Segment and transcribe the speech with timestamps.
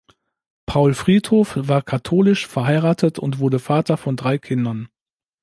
[0.65, 4.89] Paul Friedhoff war katholisch, verheiratet und wurde Vater von drei Kindern.